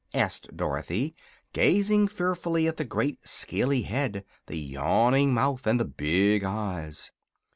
asked 0.15 0.57
Dorothy, 0.57 1.13
gazing 1.53 2.07
fearfully 2.07 2.65
at 2.67 2.77
the 2.77 2.83
great 2.85 3.19
scaley 3.27 3.83
head, 3.83 4.25
the 4.47 4.57
yawning 4.57 5.31
mouth 5.31 5.67
and 5.67 5.79
the 5.79 5.85
big 5.85 6.43
eyes. 6.43 7.11